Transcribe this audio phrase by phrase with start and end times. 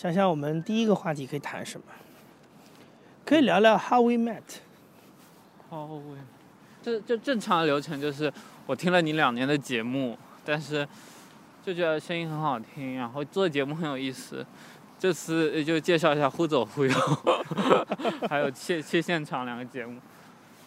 [0.00, 1.84] 想想我们第一个话题可以谈什么？
[3.22, 4.40] 可以聊聊 How We Met。
[5.68, 6.16] 哦，喂，
[6.82, 8.32] 这就正常的流程就是
[8.64, 10.88] 我听了你两年的节目，但是
[11.62, 14.46] 就觉得声音很好听，然后做节目很有意思。
[14.98, 16.90] 这次就介绍一下《忽左忽右》，
[18.26, 20.00] 还有切切现场两个节目，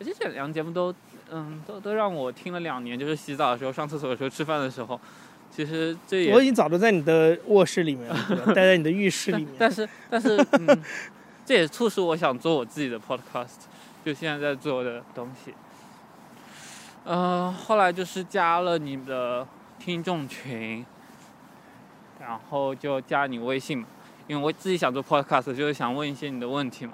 [0.00, 0.92] 而且这两个节目都
[1.30, 5.00] 嗯都都让我听了两年，就是洗澡的时候、上厕所的时候、吃饭的时候。
[5.50, 9.54] 其实这也我已经早都在你的卧室里面了， 待在你的浴室里面。
[9.58, 10.82] 但是但是 嗯，
[11.44, 13.66] 这也促使我想做我自己的 podcast，
[14.04, 15.52] 就现在在做的东西。
[17.04, 19.46] 呃，后来就是加了你的
[19.78, 20.84] 听众群，
[22.20, 23.86] 然后就加你微信嘛，
[24.28, 26.92] 因为我自己想做 podcast，就是想问一些你的问题嘛。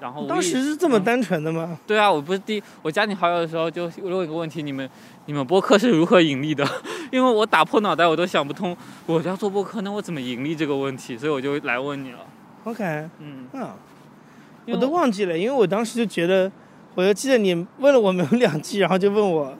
[0.00, 1.78] 然后当时是这么嗯单纯的吗？
[1.86, 4.88] 对啊，我不是第我加你好友的时候就问一个问题：你们
[5.26, 6.64] 你们播客是如何盈利的？
[7.10, 8.76] 因为我打破脑袋我都想不通，
[9.06, 11.16] 我要做播客，那我怎么盈利这个问题？
[11.18, 12.18] 所以我就来问你了。
[12.64, 12.84] OK，
[13.18, 13.68] 嗯，嗯，
[14.66, 16.50] 我都忘记了，因为我当时就觉得，
[16.94, 19.52] 我就记得你问了我们有两句，然后就问我，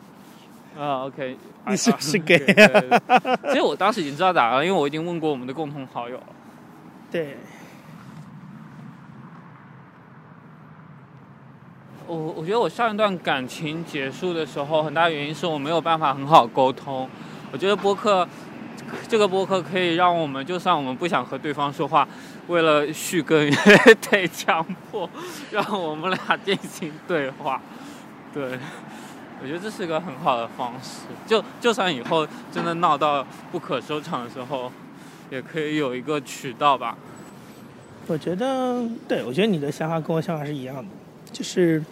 [0.78, 1.36] 啊，OK，
[1.68, 2.38] 你是不是 gay
[3.48, 6.26] 其实我当时已经知道答案了，因为我已经问过我们的共同好友了。
[7.10, 7.38] 对，
[12.08, 17.06] 我我觉得我上一段感情结束的时候，很大原因是我没有办法很好沟通。
[17.52, 18.26] 我觉得播客
[19.06, 22.08] 这个播客可以让我们，就算我们不想和对方说话，
[22.46, 23.54] 为了续更 也
[24.10, 25.08] 得强迫
[25.50, 27.60] 让我们俩进行对话。
[28.32, 28.58] 对，
[29.42, 31.02] 我觉得这是一个很好的方式。
[31.26, 34.72] 就就算以后真的闹到不可收场的时候，
[35.30, 36.96] 也可以有一个渠道吧。
[38.06, 40.84] 我觉得，对我觉得你的想法跟我想法是一样的，
[41.30, 41.82] 就是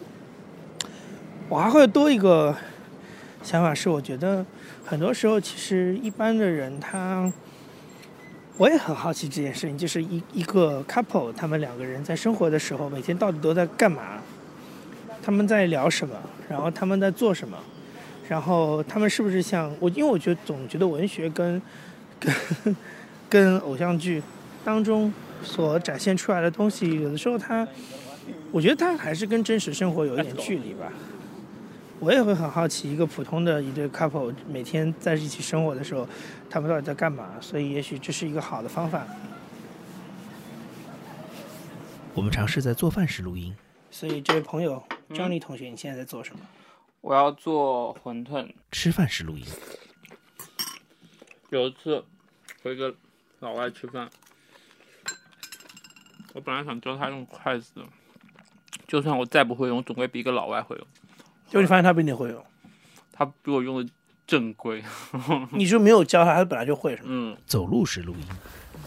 [1.48, 2.54] 我还会多一个
[3.42, 4.44] 想法是，我觉得
[4.84, 7.32] 很多时候其实一般的人他，
[8.56, 14.20] 我也很好奇这件事情，就是一一个 couple 他们两个人在生活的时候，每天到底都在干嘛？
[15.22, 16.16] 他们在聊什么？
[16.48, 17.56] 然后他们在做什么？
[18.28, 19.88] 然后他们是不是像我？
[19.90, 21.62] 因为我觉得总觉得文学跟
[22.18, 22.76] 跟
[23.28, 24.20] 跟偶像剧
[24.64, 25.12] 当中
[25.44, 27.66] 所展现出来的东西，有的时候它，
[28.50, 30.90] 我觉得它还是跟真实生活有一点距离吧。
[31.98, 36.06] 我也会很好奇，一个普通的一对 couple 每天在一起生活的时候，
[36.50, 37.40] 他们到底在干嘛？
[37.40, 39.06] 所以也许这是一个好的方法。
[42.14, 43.56] 我们尝试在做饭时录音，
[43.90, 46.40] 所以这位朋友 Johnny 同学，你现在在做什么？
[47.00, 48.52] 我要做馄饨。
[48.70, 49.44] 吃饭时录音，
[51.50, 52.04] 有一次
[52.62, 52.94] 和一个
[53.40, 54.08] 老外吃饭，
[56.34, 57.82] 我本来想教他用筷子的，
[58.86, 60.86] 就算我再不会用，总归比一个老外会用。
[61.46, 62.44] 结果你发现他比你会用，
[63.12, 63.90] 他比我用的
[64.26, 64.82] 正规。
[65.52, 67.08] 你就没有教他，他本来就会是吗？
[67.08, 68.26] 嗯走路时录音，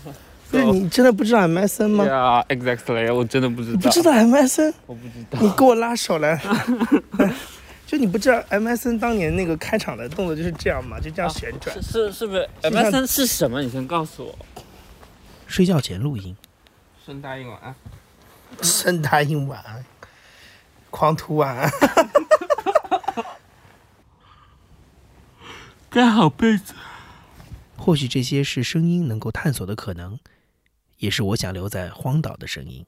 [0.51, 3.73] 不是你真的不知道 MSN 吗？，Yeah，exactly，我真的不知道。
[3.75, 4.73] 你不知道 MSN？
[4.87, 5.39] 我不知道。
[5.41, 6.41] 你给我拉手来。
[7.87, 10.99] 就你不知道 MSN 当年那个开场的动作就是这样吗？
[10.99, 11.75] 就这样旋转。
[11.81, 13.61] 是是是不是 MSN 是什么？
[13.63, 14.37] 你先告诉我。
[15.47, 16.35] 睡觉前录音，
[17.03, 17.73] 顺答应晚安。
[18.61, 19.83] 深答应晚安，
[20.91, 21.71] 狂徒晚安。
[25.99, 26.73] 盖好被子。
[27.75, 30.17] 或许这些是声音能够探索的可能，
[30.99, 32.85] 也是我想留在荒岛的声音。